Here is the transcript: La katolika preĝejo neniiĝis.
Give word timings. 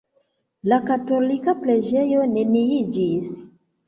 La 0.71 0.77
katolika 0.85 1.53
preĝejo 1.59 2.23
neniiĝis. 2.31 3.29